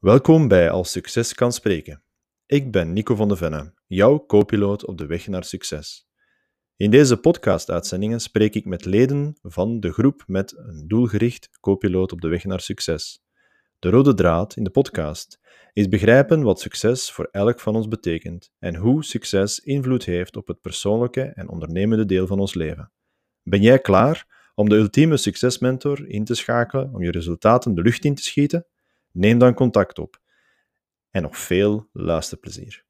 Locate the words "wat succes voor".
16.42-17.28